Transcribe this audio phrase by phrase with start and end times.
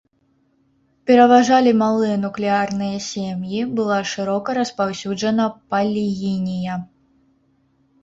[1.11, 6.85] Пераважалі малыя нуклеарныя сем'і, была шырока распаўсюджана палігінія.